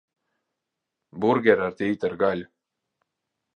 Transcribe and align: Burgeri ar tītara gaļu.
Burgeri 1.27 1.65
ar 1.67 1.77
tītara 1.83 2.19
gaļu. 2.25 2.51